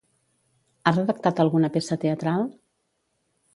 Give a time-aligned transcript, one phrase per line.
[0.83, 2.45] Ha redactat alguna peça teatral?